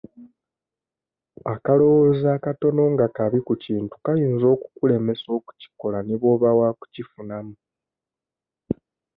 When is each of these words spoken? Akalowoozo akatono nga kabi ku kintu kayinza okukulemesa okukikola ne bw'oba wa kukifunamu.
Akalowoozo 1.53 2.25
akatono 2.35 2.83
nga 2.93 3.07
kabi 3.17 3.39
ku 3.47 3.53
kintu 3.63 3.95
kayinza 4.03 4.45
okukulemesa 4.55 5.27
okukikola 5.37 5.99
ne 6.03 6.15
bw'oba 6.21 6.49
wa 6.59 6.69
kukifunamu. 6.77 7.55